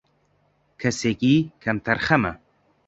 کەسێکی 0.81 1.35
کەم 1.63 1.77
تەرخەمە 1.85 2.31